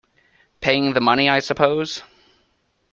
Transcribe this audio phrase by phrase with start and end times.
[0.61, 2.01] Paying the money, I suppose?